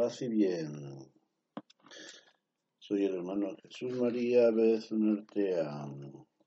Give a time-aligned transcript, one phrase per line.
[0.00, 0.72] Paz bien.
[2.78, 5.94] Soy el hermano Jesús María Bezunartea,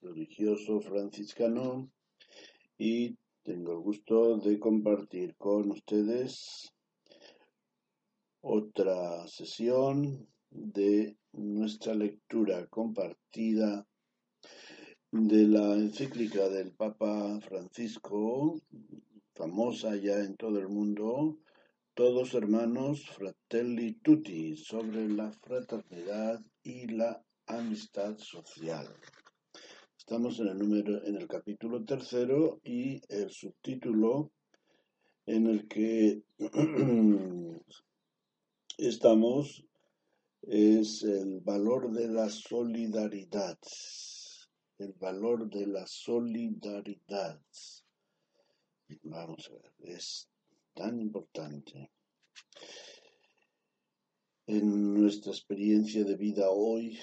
[0.01, 1.91] religioso franciscano,
[2.79, 6.73] y tengo el gusto de compartir con ustedes
[8.41, 13.85] otra sesión de nuestra lectura compartida
[15.11, 18.59] de la encíclica del Papa Francisco,
[19.35, 21.37] famosa ya en todo el mundo,
[21.95, 28.87] todos hermanos fratelli tutti, sobre la fraternidad y la amistad social.
[29.95, 34.31] Estamos en el número, en el capítulo tercero y el subtítulo
[35.27, 36.23] en el que
[38.79, 39.63] estamos
[40.41, 43.59] es el valor de la solidaridad.
[44.79, 47.39] El valor de la solidaridad.
[49.03, 50.01] Vamos a ver,
[50.73, 51.91] tan importante.
[54.45, 56.99] En nuestra experiencia de vida hoy,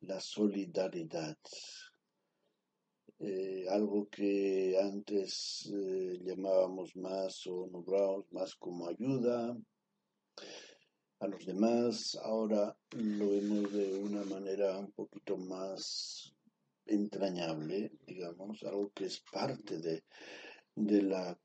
[0.00, 1.38] la solidaridad,
[3.18, 9.56] eh, algo que antes eh, llamábamos más o nombrábamos más como ayuda
[11.20, 16.34] a los demás, ahora lo vemos de una manera un poquito más
[16.84, 20.04] entrañable, digamos, algo que es parte de,
[20.74, 21.38] de la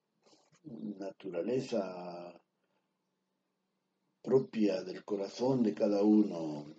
[0.98, 2.42] naturaleza
[4.22, 6.76] propia del corazón de cada uno.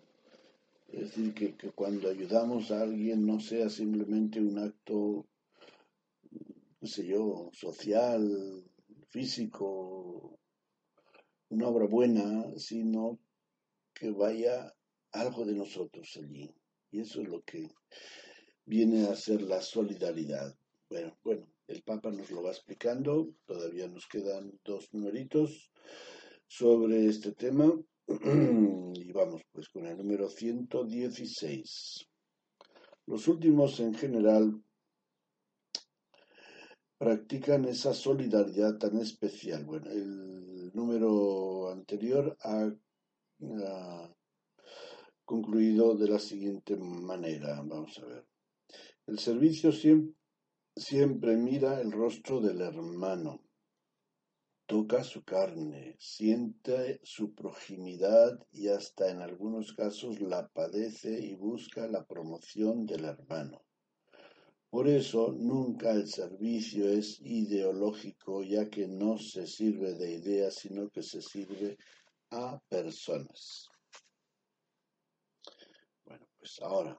[0.88, 5.26] Es decir, que, que, cuando ayudamos a alguien no sea simplemente un acto,
[6.80, 8.64] no sé yo, social,
[9.08, 10.38] físico,
[11.48, 13.18] una obra buena, sino
[13.94, 14.74] que vaya
[15.12, 16.54] algo de nosotros allí.
[16.90, 17.68] Y eso es lo que
[18.64, 20.56] viene a ser la solidaridad.
[20.88, 25.70] Bueno, bueno, el Papa nos lo va explicando, todavía nos quedan dos numeritos
[26.46, 27.72] sobre este tema
[28.08, 32.08] y vamos pues con el número 116.
[33.06, 34.60] Los últimos en general
[36.98, 39.64] practican esa solidaridad tan especial.
[39.64, 42.68] Bueno, el número anterior ha,
[43.64, 44.16] ha
[45.24, 47.62] concluido de la siguiente manera.
[47.62, 48.26] Vamos a ver.
[49.06, 50.19] El servicio siempre
[50.80, 53.44] Siempre mira el rostro del hermano,
[54.64, 61.86] toca su carne, siente su proximidad y hasta en algunos casos la padece y busca
[61.86, 63.62] la promoción del hermano.
[64.70, 70.88] Por eso nunca el servicio es ideológico, ya que no se sirve de ideas, sino
[70.88, 71.76] que se sirve
[72.30, 73.68] a personas.
[76.06, 76.98] Bueno, pues ahora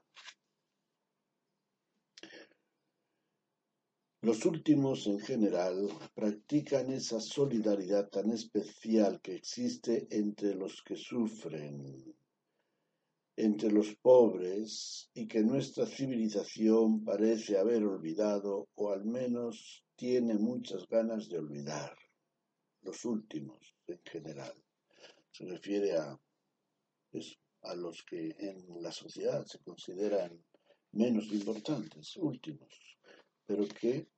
[4.24, 12.14] Los últimos, en general, practican esa solidaridad tan especial que existe entre los que sufren,
[13.34, 20.86] entre los pobres, y que nuestra civilización parece haber olvidado, o al menos tiene muchas
[20.86, 21.92] ganas de olvidar.
[22.82, 24.54] Los últimos, en general.
[25.32, 26.16] Se refiere a,
[27.62, 30.40] a los que en la sociedad se consideran
[30.92, 32.92] menos importantes, últimos
[33.46, 34.08] pero que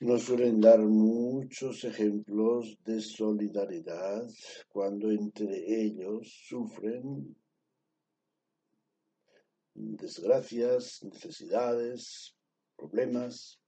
[0.00, 4.26] nos suelen dar muchos ejemplos de solidaridad
[4.68, 7.36] cuando entre ellos sufren
[9.74, 12.36] desgracias, necesidades,
[12.76, 13.60] problemas.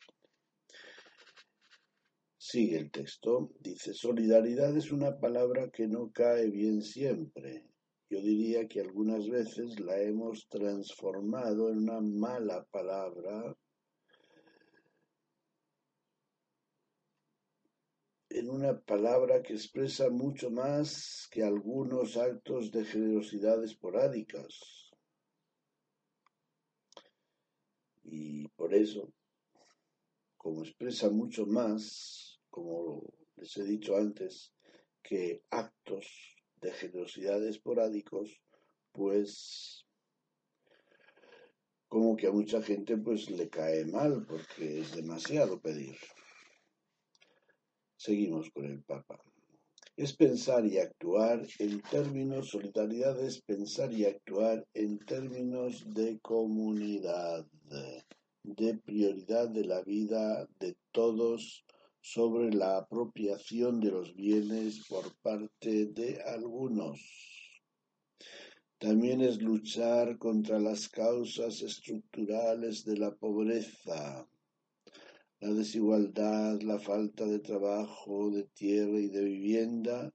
[2.37, 7.67] Sigue el texto, dice, solidaridad es una palabra que no cae bien siempre
[8.09, 13.57] yo diría que algunas veces la hemos transformado en una mala palabra,
[18.47, 24.93] en una palabra que expresa mucho más que algunos actos de generosidad esporádicas.
[28.05, 29.13] Y por eso,
[30.37, 33.03] como expresa mucho más, como
[33.35, 34.53] les he dicho antes,
[35.03, 36.07] que actos
[36.61, 38.41] de generosidad esporádicos,
[38.93, 39.85] pues
[41.89, 45.97] como que a mucha gente pues le cae mal porque es demasiado pedir.
[48.07, 49.19] Seguimos con el Papa.
[49.97, 57.45] Es pensar y actuar en términos, solidaridad es pensar y actuar en términos de comunidad,
[58.45, 61.65] de prioridad de la vida de todos
[62.01, 67.01] sobre la apropiación de los bienes por parte de algunos.
[68.79, 74.29] También es luchar contra las causas estructurales de la pobreza,
[75.47, 80.13] la desigualdad, la falta de trabajo, de tierra y de vivienda,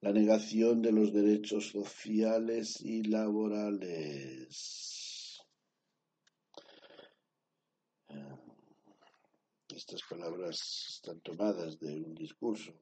[0.00, 4.52] la negación de los derechos sociales y laborales.
[9.74, 12.72] Estas palabras están tomadas de un discurso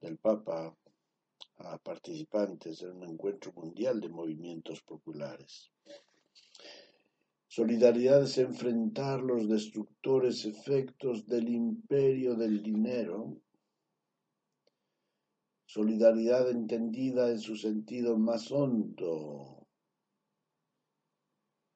[0.00, 0.76] del Papa
[1.56, 5.72] a participantes en un encuentro mundial de movimientos populares.
[7.54, 13.36] Solidaridad es enfrentar los destructores efectos del imperio del dinero.
[15.66, 19.68] Solidaridad entendida en su sentido más hondo,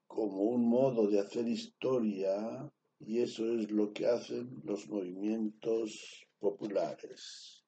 [0.06, 7.66] como un modo de hacer historia, y eso es lo que hacen los movimientos populares.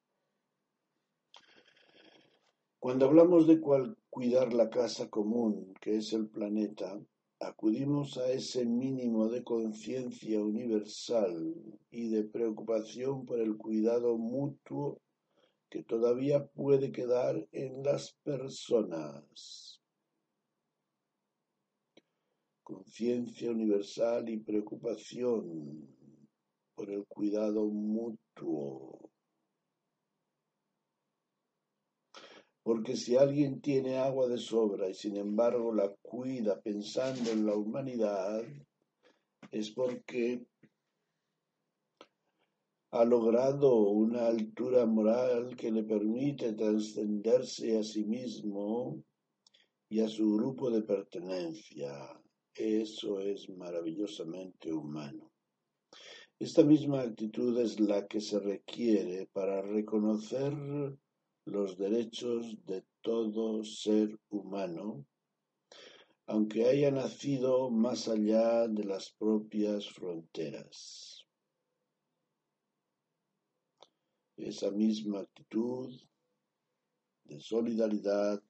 [2.79, 3.61] Cuando hablamos de
[4.09, 6.99] cuidar la casa común, que es el planeta,
[7.39, 11.55] acudimos a ese mínimo de conciencia universal
[11.89, 15.01] y de preocupación por el cuidado mutuo
[15.69, 19.81] que todavía puede quedar en las personas.
[22.63, 25.87] Conciencia universal y preocupación
[26.75, 29.11] por el cuidado mutuo.
[32.69, 37.55] Porque si alguien tiene agua de sobra y sin embargo la cuida pensando en la
[37.55, 38.43] humanidad,
[39.49, 40.45] es porque
[42.91, 49.03] ha logrado una altura moral que le permite trascenderse a sí mismo
[49.89, 52.21] y a su grupo de pertenencia.
[52.53, 55.31] Eso es maravillosamente humano.
[56.37, 60.53] Esta misma actitud es la que se requiere para reconocer
[61.49, 65.05] los derechos de todo ser humano,
[66.27, 71.25] aunque haya nacido más allá de las propias fronteras.
[74.37, 75.99] Esa misma actitud
[77.25, 78.41] de solidaridad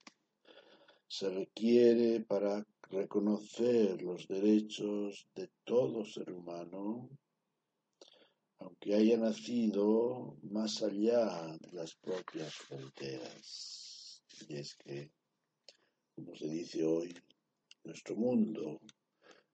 [1.07, 7.09] se requiere para reconocer los derechos de todo ser humano
[8.59, 14.21] aunque haya nacido más allá de las propias fronteras.
[14.47, 15.11] Y es que,
[16.15, 17.13] como se dice hoy,
[17.83, 18.81] nuestro mundo,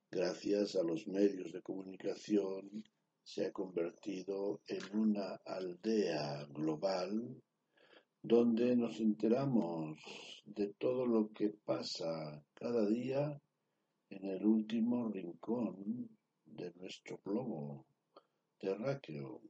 [0.10, 2.84] gracias a los medios de comunicación,
[3.24, 7.42] se ha convertido en una aldea global
[8.22, 10.00] donde nos enteramos
[10.46, 13.40] de todo lo que pasa cada día
[14.10, 16.10] en el último rincón
[16.46, 17.86] de nuestro globo
[18.60, 19.42] terráqueo.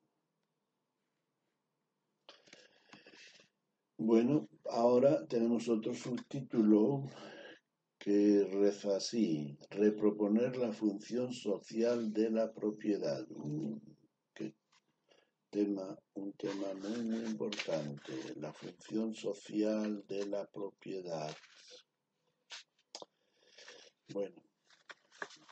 [3.98, 7.08] Bueno, ahora tenemos otro subtítulo
[7.98, 13.26] que reza así, reproponer la función social de la propiedad.
[13.30, 13.78] Mm,
[15.56, 21.34] tema, un tema muy, muy importante, la función social de la propiedad.
[24.10, 24.44] Bueno,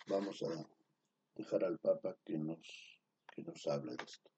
[0.07, 0.67] vamos a
[1.35, 2.93] dejar al Papa que nos
[3.33, 4.30] que nos habla de esto.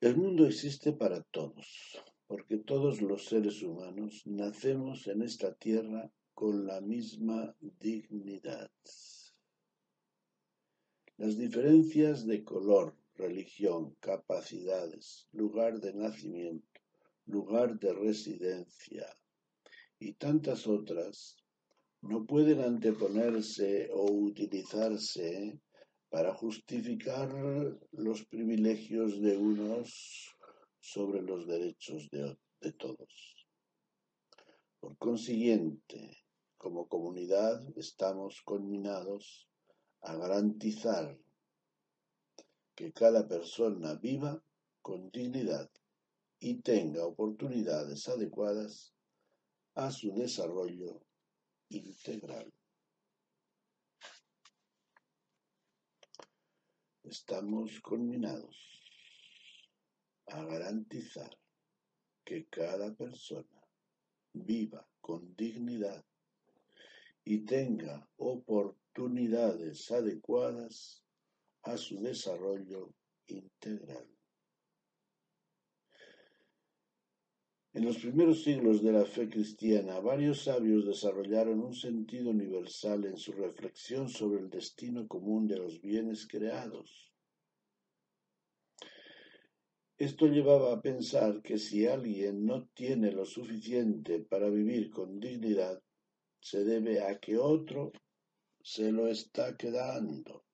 [0.00, 6.66] El mundo existe para todos, porque todos los seres humanos nacemos en esta tierra con
[6.66, 8.70] la misma dignidad.
[11.18, 16.80] Las diferencias de color, religión, capacidades, lugar de nacimiento,
[17.26, 19.06] lugar de residencia
[19.98, 21.36] y tantas otras
[22.00, 25.60] no pueden anteponerse o utilizarse
[26.10, 27.32] para justificar
[27.92, 30.36] los privilegios de unos
[30.80, 32.36] sobre los derechos de,
[32.72, 33.36] todos.
[34.80, 36.18] Por consiguiente,
[36.58, 39.48] como comunidad estamos conminados
[40.02, 41.16] a garantizar
[42.74, 44.42] que cada persona viva
[44.82, 45.70] con dignidad
[46.40, 48.94] y tenga oportunidades adecuadas
[49.74, 51.00] a su desarrollo
[51.68, 52.52] integral.
[57.10, 58.56] Estamos conminados
[60.26, 61.36] a garantizar
[62.24, 63.60] que cada persona
[64.32, 66.04] viva con dignidad
[67.24, 71.04] y tenga oportunidades adecuadas
[71.62, 72.94] a su desarrollo
[73.26, 74.06] integral.
[77.72, 83.16] En los primeros siglos de la fe cristiana, varios sabios desarrollaron un sentido universal en
[83.16, 87.12] su reflexión sobre el destino común de los bienes creados.
[89.96, 95.80] Esto llevaba a pensar que si alguien no tiene lo suficiente para vivir con dignidad,
[96.40, 97.92] se debe a que otro
[98.62, 100.44] se lo está quedando.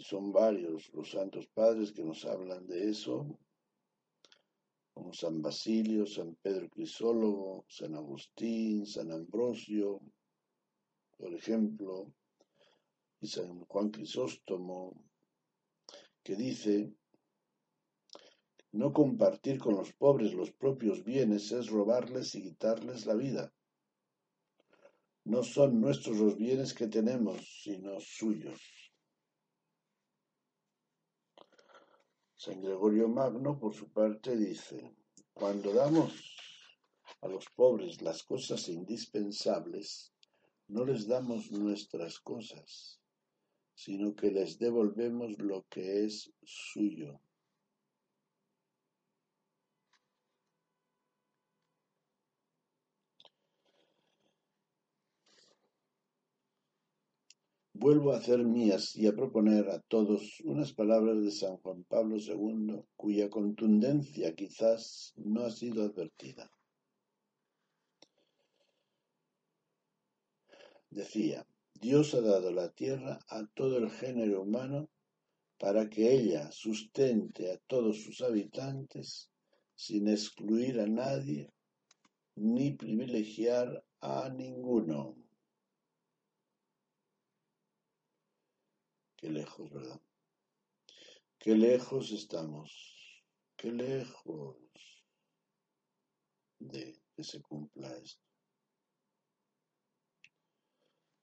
[0.00, 3.38] Y son varios los santos padres que nos hablan de eso,
[4.94, 10.00] como San Basilio, San Pedro Crisólogo, San Agustín, San Ambrosio,
[11.18, 12.14] por ejemplo,
[13.20, 15.04] y San Juan Crisóstomo,
[16.22, 16.90] que dice,
[18.72, 23.52] no compartir con los pobres los propios bienes es robarles y quitarles la vida.
[25.24, 28.79] No son nuestros los bienes que tenemos, sino suyos.
[32.42, 34.96] San Gregorio Magno, por su parte, dice,
[35.34, 36.10] cuando damos
[37.20, 40.14] a los pobres las cosas indispensables,
[40.68, 42.98] no les damos nuestras cosas,
[43.74, 47.20] sino que les devolvemos lo que es suyo.
[57.82, 62.18] Vuelvo a hacer mías y a proponer a todos unas palabras de San Juan Pablo
[62.18, 66.52] II cuya contundencia quizás no ha sido advertida.
[70.90, 74.90] Decía, Dios ha dado la tierra a todo el género humano
[75.58, 79.30] para que ella sustente a todos sus habitantes
[79.74, 81.50] sin excluir a nadie
[82.36, 85.19] ni privilegiar a ninguno.
[89.20, 90.00] Qué lejos, ¿verdad?
[91.38, 92.70] Qué lejos estamos.
[93.54, 94.56] Qué lejos
[96.58, 98.24] de que se cumpla esto.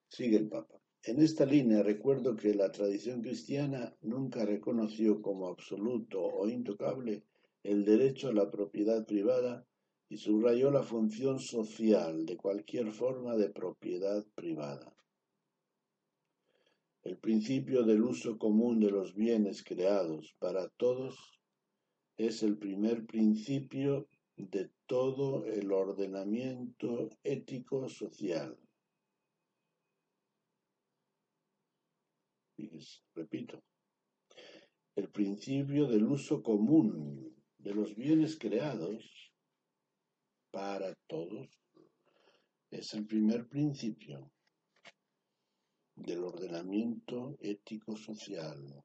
[0.10, 0.80] Sigue el Papa.
[1.04, 7.24] En esta línea recuerdo que la tradición cristiana nunca reconoció como absoluto o intocable
[7.64, 9.66] el derecho a la propiedad privada
[10.08, 14.96] y subrayó la función social de cualquier forma de propiedad privada.
[17.08, 21.40] El principio del uso común de los bienes creados para todos
[22.18, 28.60] es el primer principio de todo el ordenamiento ético-social.
[33.16, 33.64] Repito,
[34.98, 39.32] el principio del uso común de los bienes creados
[40.52, 41.48] para todos
[42.70, 44.30] es el primer principio
[45.98, 48.84] del ordenamiento ético-social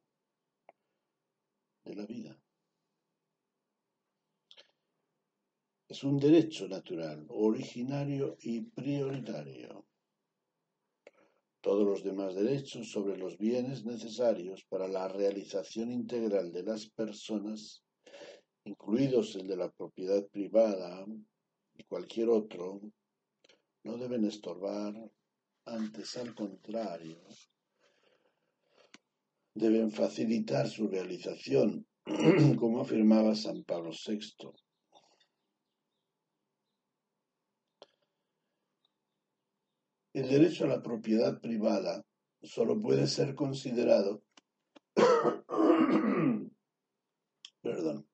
[1.85, 2.37] de la vida.
[5.89, 9.87] Es un derecho natural, originario y prioritario.
[11.61, 17.85] Todos los demás derechos sobre los bienes necesarios para la realización integral de las personas,
[18.65, 21.05] incluidos el de la propiedad privada
[21.75, 22.81] y cualquier otro,
[23.85, 24.95] no deben estorbar
[25.65, 27.19] antes, al contrario,
[29.55, 31.87] deben facilitar su realización,
[32.59, 34.21] como afirmaba San Pablo VI.
[40.15, 42.05] El derecho a la propiedad privada
[42.43, 44.23] solo puede ser considerado
[47.63, 48.07] perdón,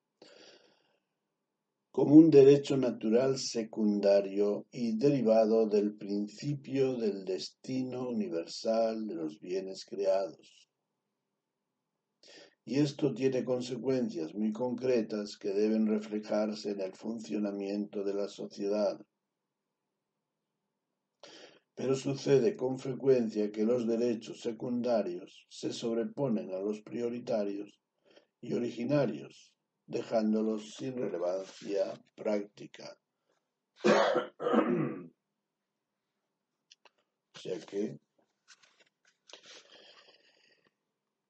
[1.98, 9.84] como un derecho natural secundario y derivado del principio del destino universal de los bienes
[9.84, 10.70] creados.
[12.64, 18.96] Y esto tiene consecuencias muy concretas que deben reflejarse en el funcionamiento de la sociedad.
[21.74, 27.76] Pero sucede con frecuencia que los derechos secundarios se sobreponen a los prioritarios
[28.40, 29.52] y originarios
[29.88, 32.96] dejándolos sin relevancia práctica.
[33.84, 33.88] o
[37.38, 37.98] sea que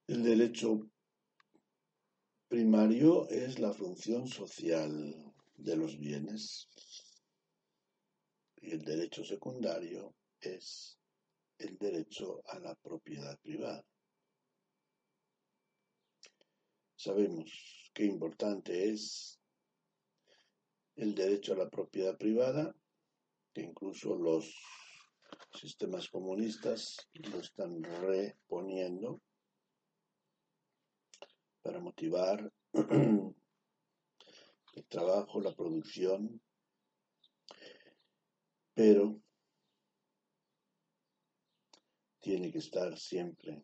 [0.09, 0.91] el derecho
[2.49, 5.15] primario es la función social
[5.57, 6.69] de los bienes
[8.57, 10.99] y el derecho secundario es
[11.59, 13.85] el derecho a la propiedad privada.
[16.99, 19.41] Sabemos qué importante es
[20.97, 22.75] el derecho a la propiedad privada,
[23.55, 24.53] que incluso los
[25.55, 29.23] sistemas comunistas lo están reponiendo
[31.63, 33.33] para motivar el
[34.89, 36.43] trabajo, la producción,
[38.75, 39.23] pero
[42.19, 43.63] tiene que estar siempre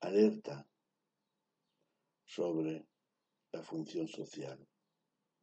[0.00, 0.66] alerta
[2.34, 2.86] sobre
[3.52, 4.58] la función social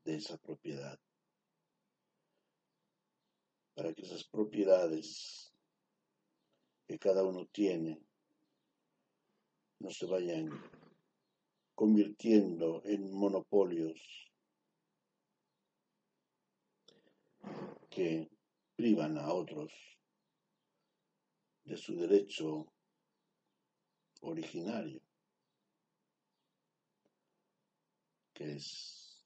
[0.04, 1.00] de esa propiedad.
[3.76, 5.54] Para que esas propiedades
[6.88, 8.02] que cada uno tiene
[9.80, 10.50] no se vayan
[11.76, 14.02] convirtiendo en monopolios
[17.92, 18.30] que
[18.76, 19.72] privan a otros
[21.66, 22.74] de su derecho
[24.22, 25.02] originario,
[28.40, 29.26] es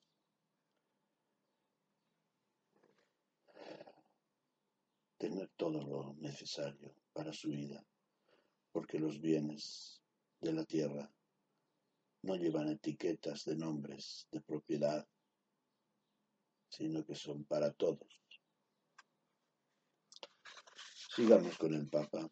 [5.17, 7.86] tener todo lo necesario para su vida,
[8.72, 10.01] porque los bienes
[10.41, 11.10] de la tierra
[12.24, 15.08] no llevan etiquetas de nombres de propiedad,
[16.70, 18.22] sino que son para todos.
[21.15, 22.27] Sigamos con el Papa.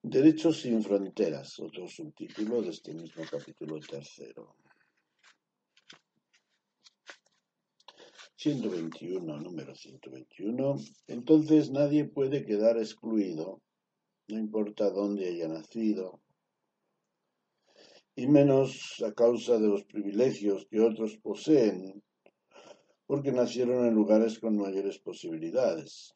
[0.00, 4.56] Derechos sin fronteras, otro subtítulo de este mismo capítulo tercero.
[8.38, 10.76] 121, número 121.
[11.08, 13.60] Entonces nadie puede quedar excluido,
[14.28, 16.20] no importa dónde haya nacido,
[18.14, 22.00] y menos a causa de los privilegios que otros poseen,
[23.06, 26.14] porque nacieron en lugares con mayores posibilidades.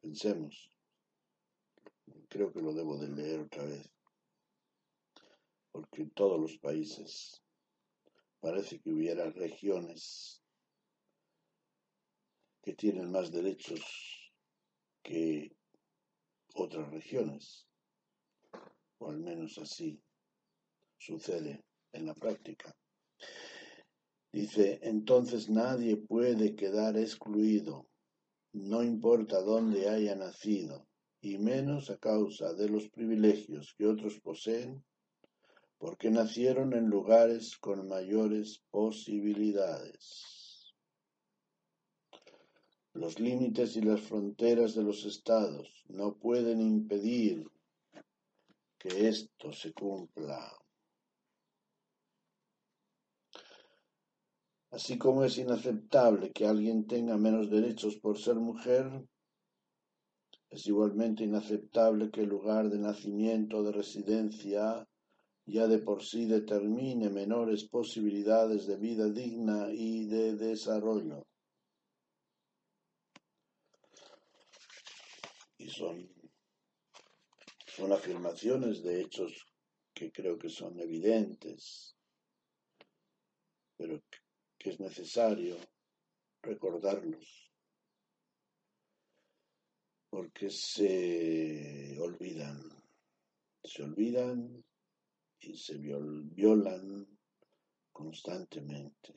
[0.00, 0.70] Pensemos,
[2.30, 3.97] creo que lo debo de leer otra vez,
[5.78, 7.40] porque en todos los países
[8.40, 10.42] parece que hubiera regiones
[12.60, 14.32] que tienen más derechos
[15.04, 15.54] que
[16.56, 17.68] otras regiones,
[18.98, 20.02] o al menos así
[20.98, 22.74] sucede en la práctica.
[24.32, 27.86] Dice, entonces nadie puede quedar excluido,
[28.52, 30.88] no importa dónde haya nacido,
[31.20, 34.84] y menos a causa de los privilegios que otros poseen,
[35.78, 40.74] porque nacieron en lugares con mayores posibilidades.
[42.94, 47.48] Los límites y las fronteras de los estados no pueden impedir
[48.76, 50.52] que esto se cumpla.
[54.70, 59.06] Así como es inaceptable que alguien tenga menos derechos por ser mujer,
[60.50, 64.86] es igualmente inaceptable que el lugar de nacimiento o de residencia
[65.48, 71.26] ya de por sí determine menores posibilidades de vida digna y de desarrollo.
[75.58, 76.08] y son,
[77.66, 79.46] son afirmaciones de hechos
[79.92, 81.96] que creo que son evidentes,
[83.76, 84.00] pero
[84.56, 85.56] que es necesario
[86.42, 87.50] recordarlos,
[90.08, 92.60] porque se olvidan,
[93.64, 94.64] se olvidan
[95.54, 97.06] se violan
[97.92, 99.14] constantemente.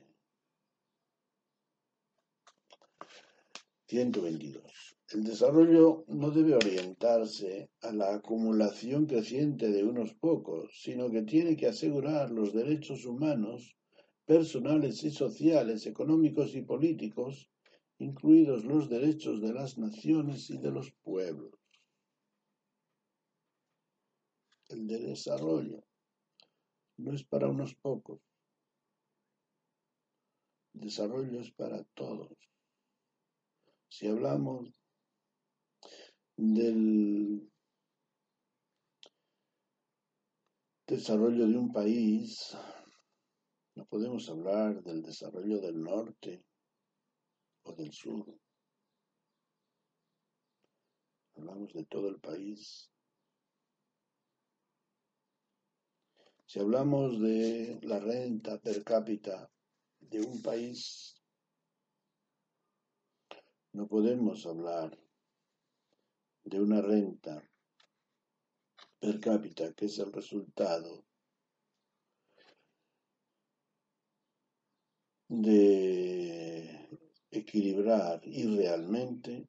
[3.88, 4.64] 122.
[5.10, 11.58] El desarrollo no debe orientarse a la acumulación creciente de unos pocos, sino que tiene
[11.58, 13.76] que asegurar los derechos humanos,
[14.26, 17.50] personales y sociales, económicos y políticos,
[18.00, 21.52] incluidos los derechos de las naciones y de los pueblos.
[24.70, 25.84] El desarrollo
[27.02, 28.22] no es para unos pocos,
[30.74, 32.38] el desarrollo es para todos.
[33.90, 34.70] Si hablamos
[36.38, 37.52] del
[40.88, 42.56] desarrollo de un país,
[43.76, 46.46] no podemos hablar del desarrollo del norte
[47.64, 48.26] o del sur.
[51.36, 52.92] Hablamos de todo el país.
[56.52, 59.50] Si hablamos de la renta per cápita
[60.02, 61.16] de un país,
[63.72, 65.00] no podemos hablar
[66.44, 67.42] de una renta
[69.00, 71.06] per cápita que es el resultado
[75.30, 76.90] de
[77.32, 79.48] equilibrar irrealmente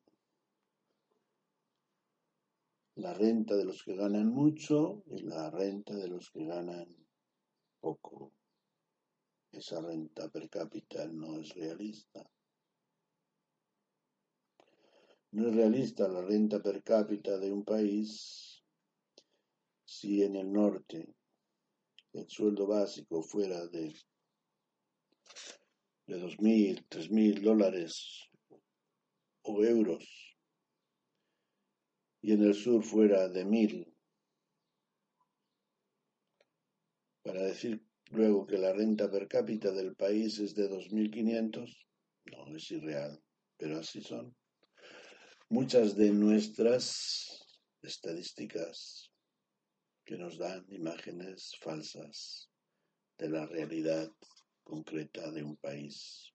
[2.97, 6.89] la renta de los que ganan mucho y la renta de los que ganan
[7.81, 8.33] poco.
[9.51, 12.29] Esa renta per cápita no es realista.
[15.33, 18.63] No es realista la renta per cápita de un país
[19.85, 21.15] si en el norte
[22.13, 23.95] el sueldo básico fuera de,
[26.07, 28.29] de 2.000, 3.000 dólares
[29.43, 30.32] o euros
[32.23, 33.93] y en el sur fuera de 1.000.
[37.23, 41.87] Para decir luego que la renta per cápita del país es de 2.500,
[42.27, 43.21] no es irreal,
[43.57, 44.35] pero así son.
[45.49, 47.45] muchas de nuestras
[47.83, 49.13] estadísticas
[50.05, 52.49] que nos dan imágenes falsas
[53.19, 54.11] de la realidad
[54.63, 56.32] concreta de un país.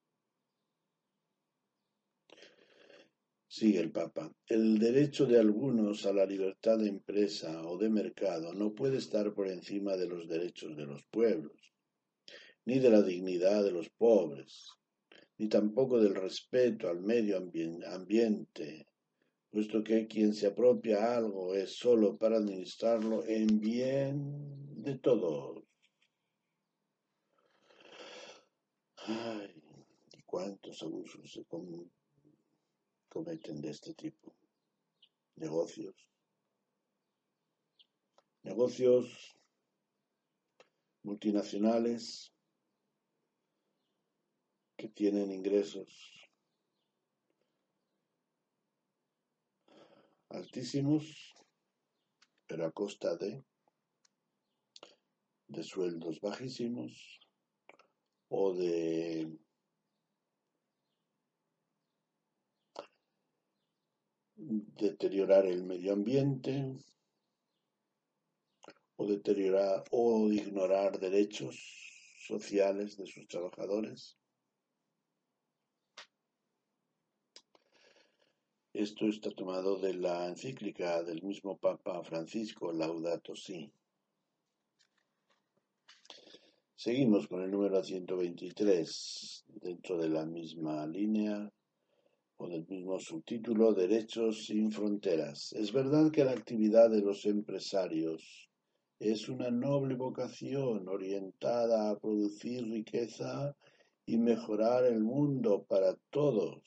[3.58, 4.32] Sigue el Papa.
[4.46, 9.34] El derecho de algunos a la libertad de empresa o de mercado no puede estar
[9.34, 11.60] por encima de los derechos de los pueblos,
[12.66, 14.70] ni de la dignidad de los pobres,
[15.38, 18.86] ni tampoco del respeto al medio ambiente,
[19.50, 25.64] puesto que quien se apropia algo es solo para administrarlo en bien de todos.
[28.98, 29.52] Ay,
[30.16, 31.97] ¿y cuántos abusos se cometen
[33.24, 34.34] de este tipo?
[35.36, 35.94] Negocios.
[38.42, 39.36] Negocios
[41.02, 42.32] multinacionales
[44.76, 46.30] que tienen ingresos
[50.28, 51.34] altísimos,
[52.46, 53.44] pero a costa de,
[55.48, 57.20] de sueldos bajísimos
[58.28, 59.38] o de
[64.38, 66.72] deteriorar el medio ambiente
[68.96, 71.56] o deteriorar o ignorar derechos
[72.26, 74.16] sociales de sus trabajadores.
[78.72, 83.72] Esto está tomado de la encíclica del mismo Papa Francisco, Laudato Si.
[86.76, 91.52] Seguimos con el número 123, dentro de la misma línea
[92.38, 95.52] o del mismo subtítulo, Derechos sin Fronteras.
[95.52, 98.48] Es verdad que la actividad de los empresarios
[99.00, 103.56] es una noble vocación orientada a producir riqueza
[104.06, 106.62] y mejorar el mundo para todos.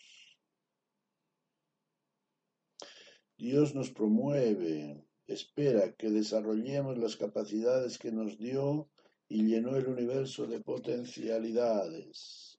[3.38, 8.90] Dios nos promueve, espera que desarrollemos las capacidades que nos dio
[9.28, 12.51] y llenó el universo de potencialidades.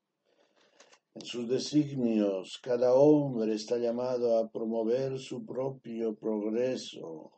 [1.15, 7.33] En sus designios, cada hombre está llamado a promover su propio progreso.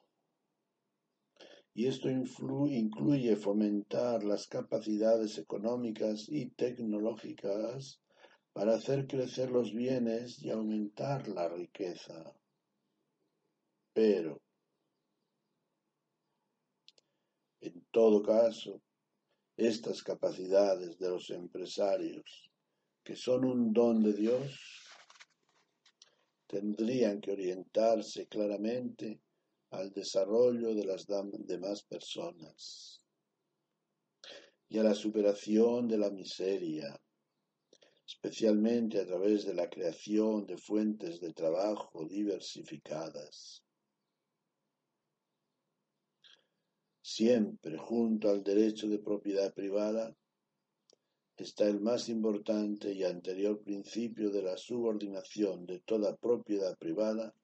[1.75, 8.01] Y esto incluye fomentar las capacidades económicas y tecnológicas
[8.53, 12.33] para hacer crecer los bienes y aumentar la riqueza.
[13.93, 14.41] Pero,
[17.61, 18.81] en todo caso,
[19.57, 22.54] estas capacidades de los empresarios,
[23.05, 24.59] que son un don de Dios,
[26.47, 29.21] tendrían que orientarse claramente
[29.71, 33.03] al desarrollo de las demás personas
[34.69, 36.99] y a la superación de la miseria,
[38.07, 43.63] especialmente a través de la creación de fuentes de trabajo diversificadas.
[47.03, 50.17] Siempre junto al derecho de propiedad privada
[51.37, 57.35] está el más importante y anterior principio de la subordinación de toda propiedad privada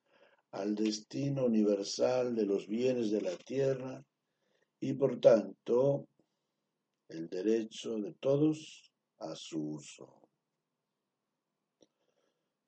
[0.53, 4.05] al destino universal de los bienes de la tierra
[4.81, 6.09] y por tanto
[7.09, 10.29] el derecho de todos a su uso.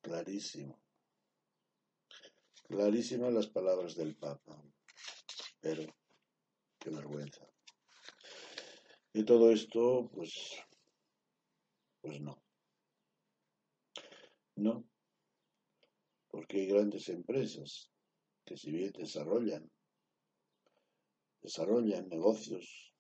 [0.01, 0.83] Clarísimo.
[2.65, 4.61] Clarísimas las palabras del Papa.
[5.61, 5.85] Pero
[6.83, 7.47] Qué vergüenza.
[9.13, 10.59] Y todo esto, pues,
[12.03, 12.43] pues no.
[14.57, 14.85] No.
[16.29, 17.91] Porque hay grandes empresas
[18.45, 19.71] que si bien desarrollan,
[21.41, 22.93] desarrollan negocios,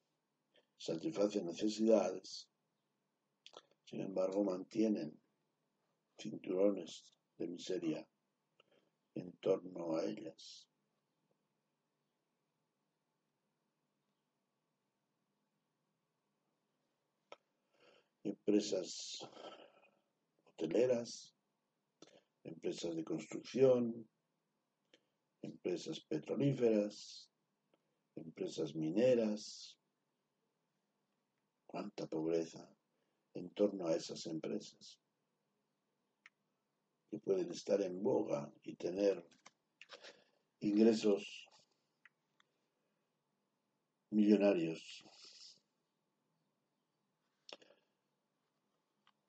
[0.79, 2.49] satisfacen necesidades,
[3.85, 5.21] sin embargo mantienen
[6.19, 7.05] cinturones
[7.39, 8.09] de miseria
[9.15, 10.72] en torno a ellas.
[18.25, 19.29] Empresas
[20.45, 21.35] hoteleras,
[22.45, 24.09] empresas de construcción,
[25.43, 27.31] empresas petrolíferas,
[28.17, 29.79] empresas mineras.
[31.67, 32.69] Cuánta pobreza
[33.35, 35.01] en torno a esas empresas
[37.11, 39.27] que pueden estar en boga y tener
[40.61, 41.49] ingresos
[44.11, 45.03] millonarios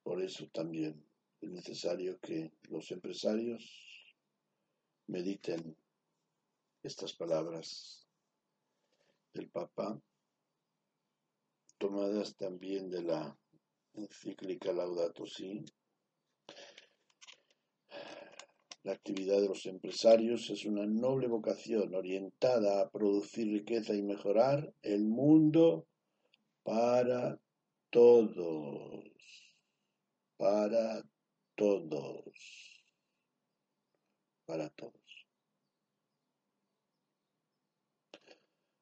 [0.04, 1.06] Por eso también
[1.42, 3.64] es necesario que los empresarios
[5.08, 5.76] mediten
[6.82, 8.08] estas palabras
[9.34, 10.02] del Papa,
[11.78, 13.38] tomadas también de la
[13.94, 15.64] encíclica Laudato Si,
[18.84, 24.74] La actividad de los empresarios es una noble vocación orientada a producir riqueza y mejorar
[24.82, 25.88] el mundo
[26.64, 27.40] para
[27.90, 29.06] todos,
[30.44, 31.02] para
[31.56, 32.84] todos,
[34.46, 35.28] para todos.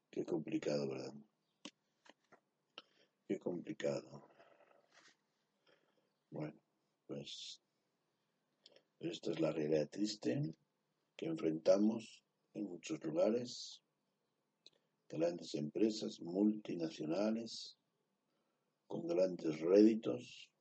[0.10, 1.13] Qué complicado, ¿verdad?
[3.28, 4.28] Qué complicado.
[6.32, 6.60] Bueno,
[7.06, 7.62] pues
[9.00, 10.56] esta es la realidad triste
[11.15, 12.24] que enfrentamos
[12.56, 13.84] en muchos lugares,
[15.08, 17.78] grandes empresas multinacionales
[18.88, 20.52] con grandes réditos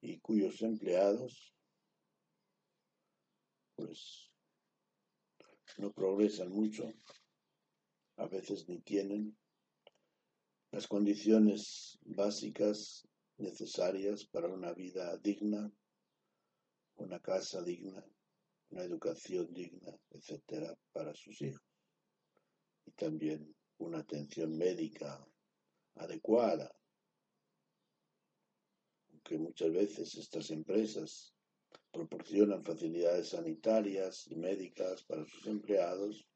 [0.00, 1.54] y cuyos empleados
[3.74, 4.32] pues
[5.78, 6.92] no progresan mucho,
[8.16, 9.38] a veces ni tienen
[10.72, 13.06] las condiciones básicas
[13.36, 15.72] necesarias para una vida digna,
[16.96, 18.04] una casa digna,
[18.70, 21.62] una educación digna, etcétera, para sus hijos.
[22.84, 25.24] Y también una atención médica
[25.94, 26.70] adecuada.
[29.28, 31.34] Aunque muchas veces estas empresas
[31.92, 36.26] proporcionan facilidades sanitarias y médicas para sus empleados,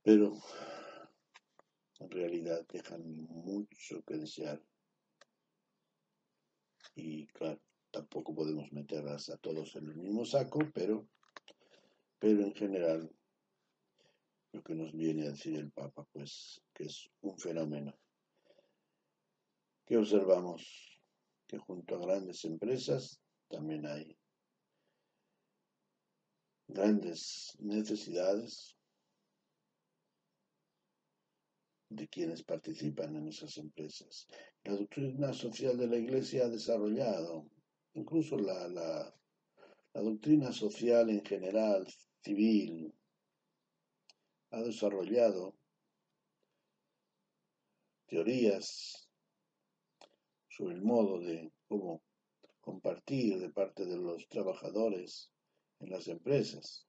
[0.00, 0.40] pero
[1.98, 4.64] en realidad dejan mucho que desear.
[6.94, 11.08] Y claro, tampoco podemos meterlas a todos en el mismo saco, pero,
[12.20, 13.10] pero en general
[14.52, 17.92] lo que nos viene a decir el Papa, pues que es un fenómeno.
[19.86, 21.00] Que observamos
[21.46, 24.16] que junto a grandes empresas también hay
[26.68, 28.76] grandes necesidades
[31.90, 34.26] de quienes participan en esas empresas.
[34.64, 37.50] La doctrina social de la Iglesia ha desarrollado,
[37.94, 39.14] incluso la, la,
[39.92, 41.86] doctrina social en general,
[42.22, 42.94] civil,
[44.50, 45.54] ha desarrollado
[48.06, 49.01] teorías
[50.62, 52.04] sobre el modo de cómo
[52.60, 55.32] compartir de parte de los trabajadores
[55.80, 56.86] en las empresas.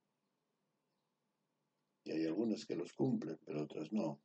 [2.04, 4.22] Y hay algunas que los cumplen, pero otras no.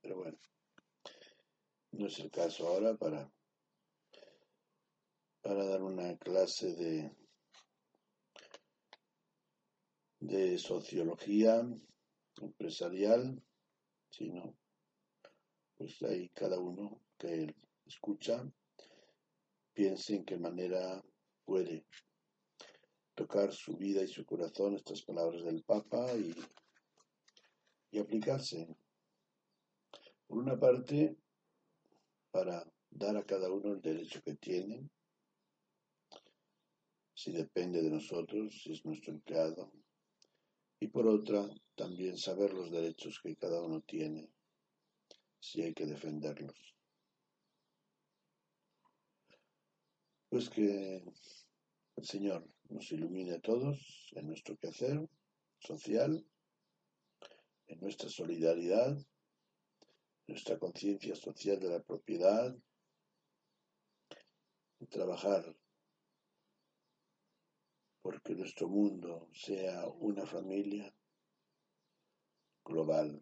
[0.00, 0.38] Pero bueno,
[1.92, 3.32] no es el caso ahora para,
[5.40, 7.16] para dar una clase de,
[10.18, 11.64] de sociología
[12.40, 13.40] empresarial,
[14.10, 14.56] sino
[15.76, 18.44] pues ahí cada uno que escucha
[19.72, 21.04] piense en qué manera
[21.44, 21.86] puede
[23.14, 26.34] tocar su vida y su corazón estas palabras del Papa y,
[27.90, 28.66] y aplicarse.
[30.26, 31.16] Por una parte,
[32.30, 34.88] para dar a cada uno el derecho que tiene,
[37.14, 39.72] si depende de nosotros, si es nuestro empleado,
[40.80, 44.30] y por otra, también saber los derechos que cada uno tiene,
[45.40, 46.74] si hay que defenderlos.
[50.28, 51.04] Pues que
[51.96, 55.08] el Señor nos ilumine a todos en nuestro quehacer
[55.58, 56.26] social,
[57.68, 58.96] en nuestra solidaridad
[60.26, 62.56] nuestra conciencia social de la propiedad,
[64.78, 65.56] y trabajar
[68.02, 70.94] porque nuestro mundo sea una familia
[72.64, 73.20] global,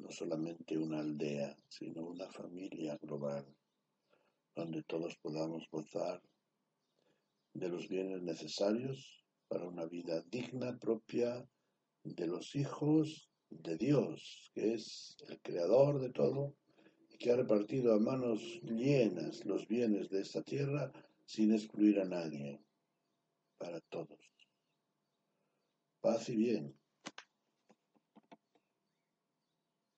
[0.00, 3.46] no solamente una aldea, sino una familia global,
[4.54, 6.22] donde todos podamos gozar
[7.52, 11.46] de los bienes necesarios para una vida digna propia
[12.04, 16.56] de los hijos de Dios, que es el creador de todo
[17.10, 20.92] y que ha repartido a manos llenas los bienes de esta tierra
[21.26, 22.60] sin excluir a nadie,
[23.58, 24.18] para todos.
[26.00, 26.79] Paz y bien.